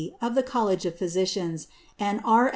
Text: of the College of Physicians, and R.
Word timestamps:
of 0.19 0.33
the 0.33 0.41
College 0.41 0.83
of 0.87 0.97
Physicians, 0.97 1.67
and 1.99 2.21
R. 2.25 2.49